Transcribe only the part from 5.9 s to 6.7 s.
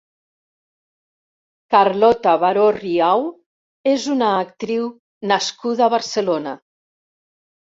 a Barcelona.